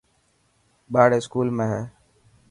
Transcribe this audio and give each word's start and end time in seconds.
ٻاڙ 0.91 1.09
اسڪول 1.17 1.47
۾ 1.57 1.65
هي. 1.71 1.81